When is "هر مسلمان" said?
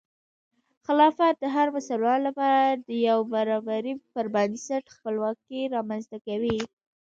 1.55-2.19